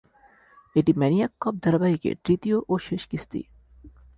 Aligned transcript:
এটি 0.75 0.91
"Maniac 0.93 1.31
Cop" 1.41 1.55
ধারাবাহিকের 1.63 2.15
তৃতীয় 2.25 2.57
ও 2.67 2.73
শেষ 2.79 3.01
কিস্তি। 3.07 3.41